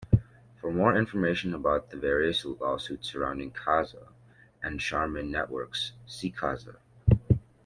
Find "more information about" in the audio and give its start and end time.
0.71-1.91